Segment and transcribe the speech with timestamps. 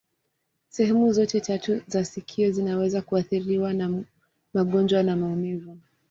[0.69, 4.03] Sehemu zote tatu za sikio zinaweza kuathiriwa na
[4.53, 5.77] magonjwa na maumivu.